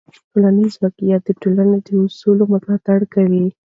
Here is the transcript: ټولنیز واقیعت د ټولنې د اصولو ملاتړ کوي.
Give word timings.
ټولنیز 0.31 0.73
واقیعت 0.81 1.21
د 1.25 1.29
ټولنې 1.41 1.77
د 1.87 1.89
اصولو 2.05 2.43
ملاتړ 2.53 2.99
کوي. 3.13 3.45